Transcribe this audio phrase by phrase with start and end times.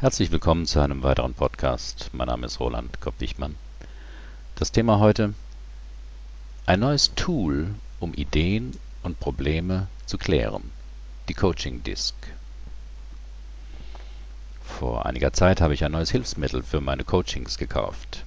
[0.00, 2.10] Herzlich willkommen zu einem weiteren Podcast.
[2.12, 3.56] Mein Name ist Roland Kopp-Wichmann.
[4.54, 5.34] Das Thema heute:
[6.66, 10.70] Ein neues Tool, um Ideen und Probleme zu klären.
[11.28, 12.14] Die Coaching Disk.
[14.62, 18.24] Vor einiger Zeit habe ich ein neues Hilfsmittel für meine Coachings gekauft.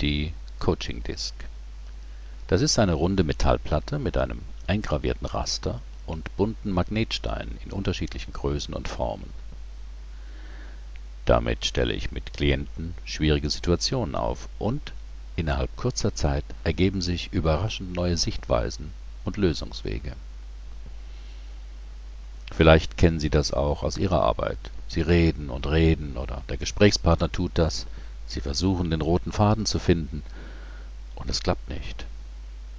[0.00, 1.34] Die Coaching Disk.
[2.48, 8.74] Das ist eine runde Metallplatte mit einem eingravierten Raster und bunten Magnetsteinen in unterschiedlichen Größen
[8.74, 9.41] und Formen.
[11.24, 14.92] Damit stelle ich mit Klienten schwierige Situationen auf und
[15.36, 18.92] innerhalb kurzer Zeit ergeben sich überraschend neue Sichtweisen
[19.24, 20.14] und Lösungswege.
[22.52, 24.58] Vielleicht kennen Sie das auch aus Ihrer Arbeit.
[24.88, 27.86] Sie reden und reden oder der Gesprächspartner tut das.
[28.26, 30.22] Sie versuchen den roten Faden zu finden
[31.14, 32.04] und es klappt nicht.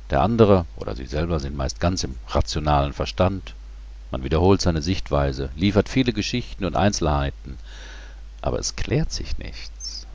[0.10, 3.56] Der andere oder Sie selber sind meist ganz im rationalen Verstand.
[4.12, 7.58] Man wiederholt seine Sichtweise, liefert viele Geschichten und Einzelheiten,
[8.44, 10.06] aber es klärt sich nichts.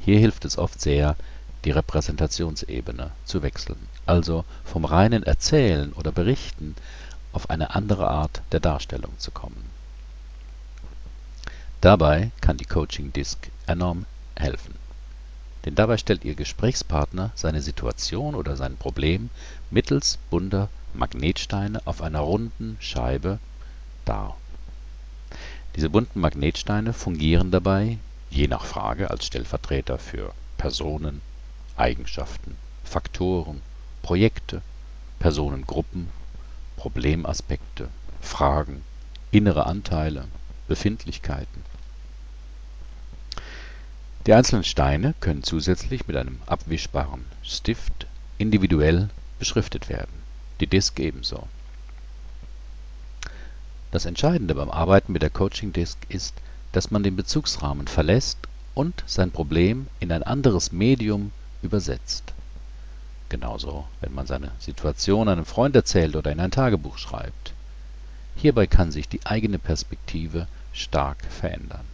[0.00, 1.16] Hier hilft es oft sehr,
[1.64, 6.74] die Repräsentationsebene zu wechseln, also vom reinen Erzählen oder Berichten
[7.32, 9.70] auf eine andere Art der Darstellung zu kommen.
[11.80, 14.06] Dabei kann die Coaching Disc enorm
[14.36, 14.74] helfen.
[15.64, 19.30] Denn dabei stellt Ihr Gesprächspartner seine Situation oder sein Problem
[19.70, 23.38] mittels bunter Magnetsteine auf einer runden Scheibe
[24.04, 24.36] dar
[25.76, 27.98] diese bunten Magnetsteine fungieren dabei
[28.30, 31.20] je nach Frage als Stellvertreter für Personen,
[31.76, 33.60] Eigenschaften, Faktoren,
[34.02, 34.62] Projekte,
[35.18, 36.08] Personengruppen,
[36.76, 37.88] Problemaspekte,
[38.20, 38.82] Fragen,
[39.30, 40.26] innere Anteile,
[40.68, 41.62] Befindlichkeiten.
[44.26, 48.06] Die einzelnen Steine können zusätzlich mit einem abwischbaren Stift
[48.38, 50.22] individuell beschriftet werden,
[50.60, 51.48] die Disk ebenso
[53.94, 56.34] das Entscheidende beim Arbeiten mit der Coaching Disk ist,
[56.72, 58.38] dass man den Bezugsrahmen verlässt
[58.74, 61.30] und sein Problem in ein anderes Medium
[61.62, 62.32] übersetzt.
[63.28, 67.52] Genauso, wenn man seine Situation einem Freund erzählt oder in ein Tagebuch schreibt.
[68.34, 71.86] Hierbei kann sich die eigene Perspektive stark verändern.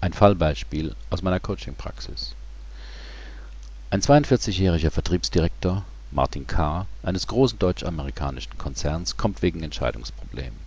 [0.00, 2.36] Ein Fallbeispiel aus meiner Coaching-Praxis.
[3.90, 6.86] Ein 42-jähriger Vertriebsdirektor Martin K.
[7.02, 10.58] eines großen deutsch-amerikanischen Konzerns kommt wegen Entscheidungsproblemen.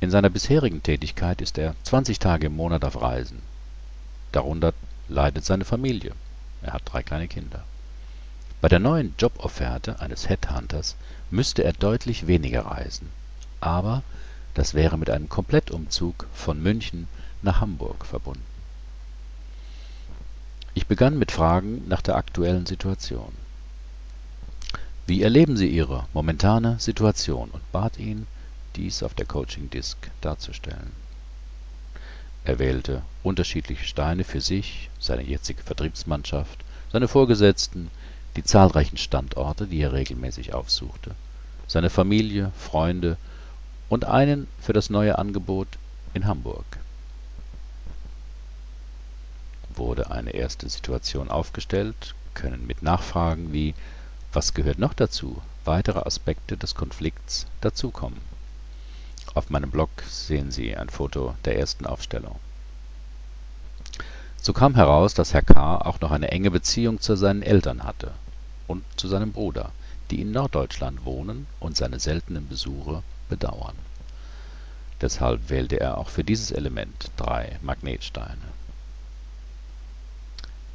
[0.00, 3.42] In seiner bisherigen Tätigkeit ist er 20 Tage im Monat auf Reisen.
[4.32, 4.72] Darunter
[5.08, 6.12] leidet seine Familie.
[6.62, 7.62] Er hat drei kleine Kinder.
[8.62, 10.96] Bei der neuen Jobofferte eines Headhunters
[11.30, 13.10] müsste er deutlich weniger reisen.
[13.60, 14.02] Aber
[14.54, 17.06] das wäre mit einem Komplettumzug von München
[17.42, 18.46] nach Hamburg verbunden.
[20.72, 23.43] Ich begann mit Fragen nach der aktuellen Situation
[25.06, 28.26] wie erleben Sie Ihre momentane Situation und bat ihn,
[28.76, 30.92] dies auf der Coaching Disk darzustellen.
[32.44, 37.90] Er wählte unterschiedliche Steine für sich, seine jetzige Vertriebsmannschaft, seine Vorgesetzten,
[38.36, 41.14] die zahlreichen Standorte, die er regelmäßig aufsuchte,
[41.66, 43.16] seine Familie, Freunde
[43.88, 45.68] und einen für das neue Angebot
[46.14, 46.64] in Hamburg.
[49.74, 53.74] Wurde eine erste Situation aufgestellt, können mit Nachfragen wie
[54.34, 55.40] was gehört noch dazu?
[55.64, 58.20] Weitere Aspekte des Konflikts dazukommen.
[59.34, 62.38] Auf meinem Blog sehen Sie ein Foto der ersten Aufstellung.
[64.40, 65.78] So kam heraus, dass Herr K.
[65.78, 68.12] auch noch eine enge Beziehung zu seinen Eltern hatte
[68.66, 69.72] und zu seinem Bruder,
[70.10, 73.76] die in Norddeutschland wohnen und seine seltenen Besuche bedauern.
[75.00, 78.52] Deshalb wählte er auch für dieses Element drei Magnetsteine.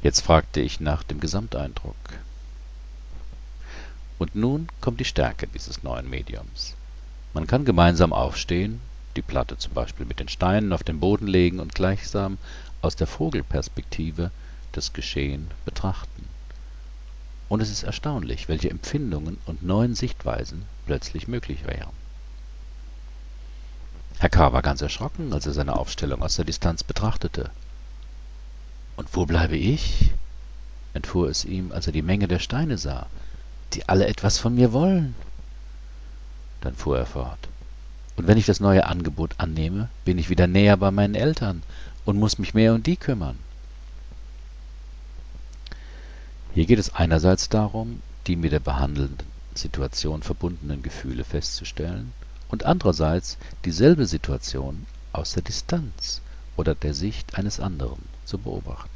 [0.02, 1.96] Jetzt fragte ich nach dem Gesamteindruck.
[4.20, 6.74] Und nun kommt die Stärke dieses neuen Mediums.
[7.32, 8.82] Man kann gemeinsam aufstehen,
[9.16, 12.36] die Platte zum Beispiel mit den Steinen auf den Boden legen und gleichsam
[12.82, 14.30] aus der Vogelperspektive
[14.72, 16.28] das Geschehen betrachten.
[17.48, 21.94] Und es ist erstaunlich, welche Empfindungen und neuen Sichtweisen plötzlich möglich wären.
[24.18, 24.52] Herr K.
[24.52, 27.50] war ganz erschrocken, als er seine Aufstellung aus der Distanz betrachtete.
[28.98, 30.12] Und wo bleibe ich?
[30.92, 33.06] entfuhr es ihm, als er die Menge der Steine sah
[33.72, 35.14] die alle etwas von mir wollen.
[36.60, 37.38] Dann fuhr er fort.
[38.16, 41.62] Und wenn ich das neue Angebot annehme, bin ich wieder näher bei meinen Eltern
[42.04, 43.38] und muss mich mehr um die kümmern.
[46.52, 52.12] Hier geht es einerseits darum, die mit der behandelnden Situation verbundenen Gefühle festzustellen
[52.48, 56.20] und andererseits dieselbe Situation aus der Distanz
[56.56, 58.90] oder der Sicht eines anderen zu beobachten.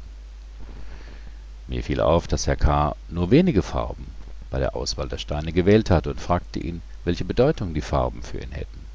[1.67, 2.95] Mir fiel auf, dass Herr K.
[3.09, 4.05] nur wenige Farben
[4.49, 8.39] bei der Auswahl der Steine gewählt hatte und fragte ihn, welche Bedeutung die Farben für
[8.39, 8.85] ihn hätten.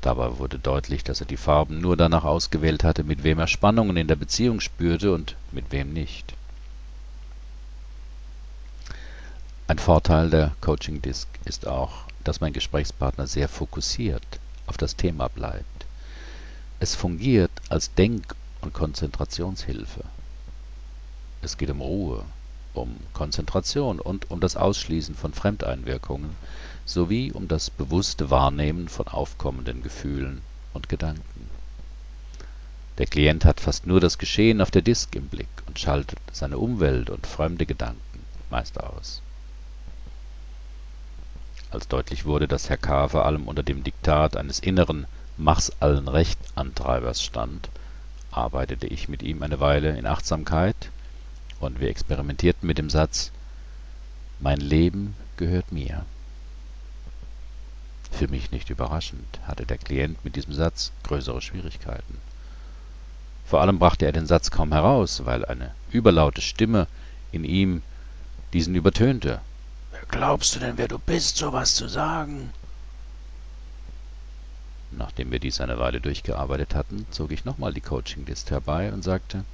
[0.00, 3.96] Dabei wurde deutlich, dass er die Farben nur danach ausgewählt hatte, mit wem er Spannungen
[3.96, 6.34] in der Beziehung spürte und mit wem nicht.
[9.66, 14.24] Ein Vorteil der Coaching Disc ist auch, dass mein Gesprächspartner sehr fokussiert
[14.66, 15.86] auf das Thema bleibt.
[16.80, 20.04] Es fungiert als Denk- und Konzentrationshilfe.
[21.42, 22.24] Es geht um Ruhe,
[22.74, 26.36] um Konzentration und um das Ausschließen von Fremdeinwirkungen
[26.84, 30.42] sowie um das bewusste Wahrnehmen von aufkommenden Gefühlen
[30.72, 31.50] und Gedanken.
[32.98, 36.58] Der Klient hat fast nur das Geschehen auf der Disk im Blick und schaltet seine
[36.58, 39.22] Umwelt und fremde Gedanken meist aus.
[41.70, 43.08] Als deutlich wurde, dass Herr K.
[43.08, 45.06] vor allem unter dem Diktat eines inneren
[45.36, 47.68] Mach's allen recht Antreibers stand,
[48.30, 50.90] arbeitete ich mit ihm eine Weile in Achtsamkeit
[51.60, 53.32] und wir experimentierten mit dem Satz
[54.40, 56.04] Mein Leben gehört mir.
[58.10, 62.18] Für mich nicht überraschend hatte der Klient mit diesem Satz größere Schwierigkeiten.
[63.46, 66.86] Vor allem brachte er den Satz kaum heraus, weil eine überlaute Stimme
[67.32, 67.82] in ihm
[68.52, 69.40] diesen übertönte.
[69.92, 72.50] Wer glaubst du denn, wer du bist, sowas zu sagen?
[74.90, 79.44] Nachdem wir dies eine Weile durchgearbeitet hatten, zog ich nochmal die Coaching-List herbei und sagte,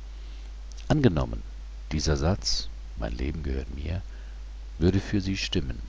[0.89, 1.43] angenommen,
[1.95, 4.03] dieser Satz, mein Leben gehört mir,
[4.79, 5.81] würde für Sie stimmen.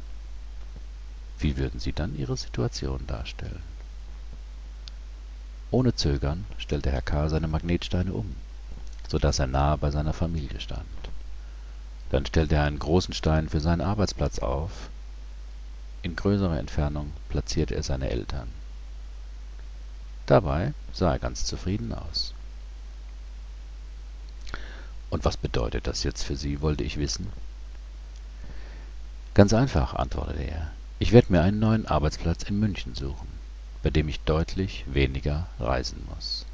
[1.40, 3.64] Wie würden Sie dann Ihre Situation darstellen?
[5.72, 7.28] Ohne Zögern stellte Herr K.
[7.30, 8.36] seine Magnetsteine um,
[9.08, 10.86] so dass er nahe bei seiner Familie stand.
[12.12, 14.92] Dann stellte er einen großen Stein für seinen Arbeitsplatz auf.
[16.04, 18.48] In größerer Entfernung platzierte er seine Eltern.
[20.28, 22.36] Dabei sah er ganz zufrieden aus.
[25.10, 27.28] Und was bedeutet das jetzt für Sie, wollte ich wissen.
[29.34, 30.72] Ganz einfach, antwortete er.
[30.98, 33.28] Ich werde mir einen neuen Arbeitsplatz in München suchen,
[33.84, 36.46] bei dem ich deutlich weniger reisen muss.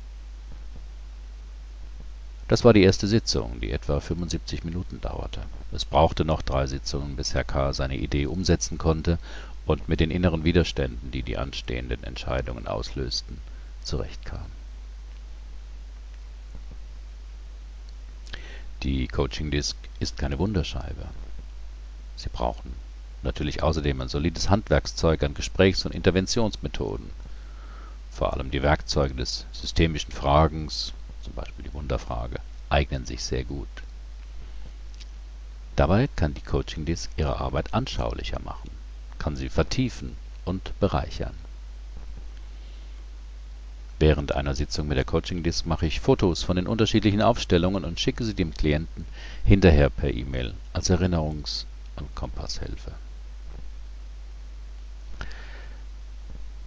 [2.48, 5.42] Das war die erste Sitzung, die etwa 75 Minuten dauerte.
[5.72, 7.72] Es brauchte noch drei Sitzungen, bis Herr K.
[7.72, 9.20] seine Idee umsetzen konnte
[9.66, 13.38] und mit den inneren Widerständen, die die anstehenden Entscheidungen auslösten,
[13.84, 14.48] zurechtkam.
[18.84, 21.08] Die Coaching Disc ist keine Wunderscheibe.
[22.16, 22.74] Sie brauchen
[23.22, 27.12] natürlich außerdem ein solides Handwerkszeug an Gesprächs- und Interventionsmethoden.
[28.12, 32.40] Vor allem die Werkzeuge des systemischen Fragens, zum Beispiel die Wunderfrage,
[32.70, 33.68] eignen sich sehr gut.
[35.76, 38.72] Dabei kann die Coaching Disc ihre Arbeit anschaulicher machen,
[39.20, 41.36] kann sie vertiefen und bereichern.
[44.02, 48.00] Während einer Sitzung mit der Coaching Disc mache ich Fotos von den unterschiedlichen Aufstellungen und
[48.00, 49.06] schicke sie dem Klienten
[49.46, 51.66] hinterher per E-Mail als Erinnerungs-
[51.98, 52.94] und Kompasshilfe.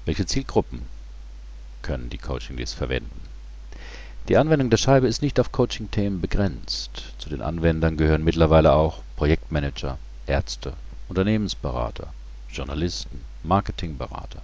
[0.05, 0.83] Welche Zielgruppen
[1.83, 3.21] können die Coaching Disc verwenden?
[4.29, 7.15] Die Anwendung der Scheibe ist nicht auf Coaching-Themen begrenzt.
[7.19, 9.99] Zu den Anwendern gehören mittlerweile auch Projektmanager,
[10.29, 10.75] Ärzte,
[11.09, 12.15] Unternehmensberater,
[12.53, 14.41] Journalisten, Marketingberater,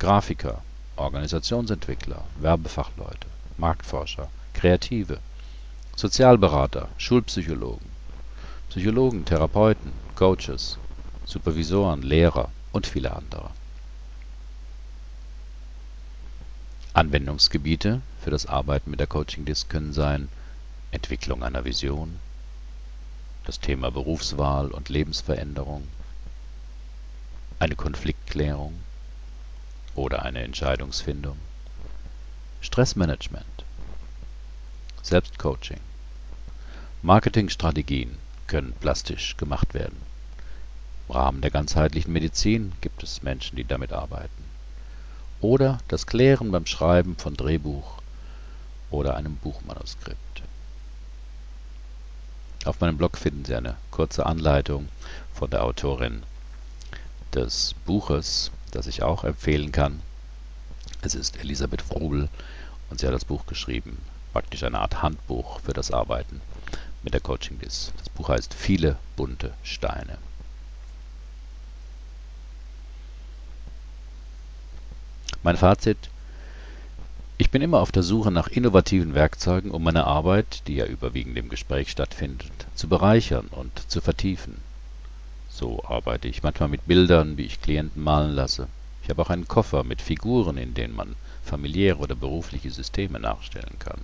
[0.00, 0.64] Grafiker,
[0.96, 3.28] Organisationsentwickler, Werbefachleute,
[3.58, 5.18] Marktforscher, Kreative,
[5.94, 7.88] Sozialberater, Schulpsychologen,
[8.70, 10.78] Psychologen, Therapeuten, Coaches,
[11.26, 13.50] Supervisoren, Lehrer und viele andere.
[16.94, 20.28] Anwendungsgebiete für das Arbeiten mit der Coaching Disc können sein
[20.92, 22.18] Entwicklung einer Vision,
[23.44, 25.86] das Thema Berufswahl und Lebensveränderung,
[27.58, 28.80] eine Konfliktklärung
[29.96, 31.36] oder eine Entscheidungsfindung,
[32.60, 33.64] Stressmanagement,
[35.02, 35.80] Selbstcoaching.
[37.02, 40.00] Marketingstrategien können plastisch gemacht werden.
[41.08, 44.46] Im Rahmen der ganzheitlichen Medizin gibt es Menschen, die damit arbeiten
[45.40, 47.98] oder das Klären beim Schreiben von Drehbuch
[48.90, 50.42] oder einem Buchmanuskript.
[52.64, 54.88] Auf meinem Blog finden Sie eine kurze Anleitung
[55.32, 56.22] von der Autorin
[57.32, 60.00] des Buches, das ich auch empfehlen kann.
[61.00, 62.28] Es ist Elisabeth Frobel
[62.90, 63.98] und sie hat das Buch geschrieben,
[64.32, 66.42] praktisch eine Art Handbuch für das Arbeiten
[67.02, 67.92] mit der Coaching Disc.
[67.96, 70.18] Das Buch heißt Viele bunte Steine.
[75.42, 76.10] Mein Fazit:
[77.38, 81.38] Ich bin immer auf der Suche nach innovativen Werkzeugen, um meine Arbeit, die ja überwiegend
[81.38, 84.65] im Gespräch stattfindet, zu bereichern und zu vertiefen.
[85.56, 88.68] So arbeite ich manchmal mit Bildern, wie ich Klienten malen lasse.
[89.02, 93.78] Ich habe auch einen Koffer mit Figuren, in denen man familiäre oder berufliche Systeme nachstellen
[93.78, 94.00] kann.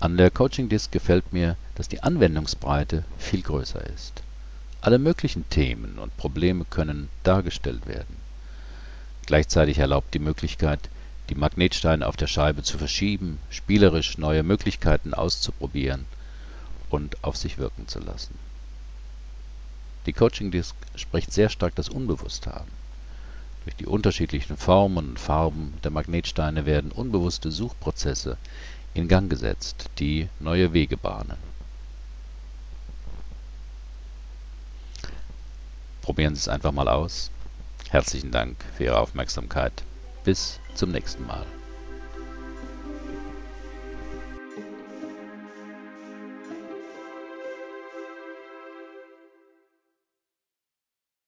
[0.00, 4.22] An der Coaching Disc gefällt mir, dass die Anwendungsbreite viel größer ist.
[4.80, 8.24] Alle möglichen Themen und Probleme können dargestellt werden
[9.26, 10.90] Gleichzeitig erlaubt die Möglichkeit,
[11.30, 16.04] die Magnetsteine auf der Scheibe zu verschieben, spielerisch neue Möglichkeiten auszuprobieren
[16.90, 18.34] und auf sich wirken zu lassen.
[20.06, 22.66] Die Coaching Disc spricht sehr stark das Unbewusste an.
[23.64, 28.36] Durch die unterschiedlichen Formen und Farben der Magnetsteine werden unbewusste Suchprozesse
[28.92, 31.38] in Gang gesetzt, die neue Wege bahnen.
[36.02, 37.30] Probieren Sie es einfach mal aus.
[37.88, 39.72] Herzlichen Dank für Ihre Aufmerksamkeit.
[40.22, 41.46] Bis zum nächsten Mal.